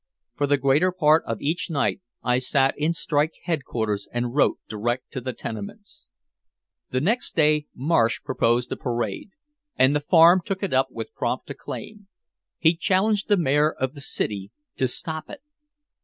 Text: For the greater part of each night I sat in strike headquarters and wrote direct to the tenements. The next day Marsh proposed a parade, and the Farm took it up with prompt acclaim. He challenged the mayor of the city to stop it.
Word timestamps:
For 0.35 0.47
the 0.47 0.57
greater 0.57 0.91
part 0.91 1.23
of 1.27 1.43
each 1.43 1.69
night 1.69 2.01
I 2.23 2.39
sat 2.39 2.73
in 2.75 2.91
strike 2.95 3.33
headquarters 3.43 4.07
and 4.11 4.33
wrote 4.33 4.57
direct 4.67 5.11
to 5.11 5.21
the 5.21 5.31
tenements. 5.31 6.07
The 6.89 6.99
next 7.01 7.35
day 7.35 7.67
Marsh 7.75 8.19
proposed 8.23 8.71
a 8.71 8.75
parade, 8.75 9.29
and 9.75 9.95
the 9.95 9.99
Farm 9.99 10.41
took 10.43 10.63
it 10.63 10.73
up 10.73 10.87
with 10.89 11.13
prompt 11.13 11.51
acclaim. 11.51 12.07
He 12.57 12.75
challenged 12.75 13.27
the 13.27 13.37
mayor 13.37 13.71
of 13.71 13.93
the 13.93 14.01
city 14.01 14.49
to 14.77 14.87
stop 14.87 15.29
it. 15.29 15.41